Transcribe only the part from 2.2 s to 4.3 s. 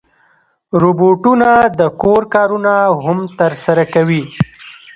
کارونه هم ترسره کوي.